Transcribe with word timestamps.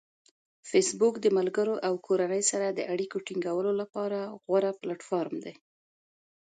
فېسبوک 0.69 1.15
د 1.21 1.27
ملګرو 1.37 1.75
او 1.87 1.93
کورنۍ 2.07 2.41
سره 2.51 2.67
د 2.71 2.79
اړیکې 2.93 3.17
ټینګولو 3.27 3.71
لپاره 3.81 4.19
غوره 4.43 4.71
پلیټفارم 4.79 5.35
دی. 5.45 5.53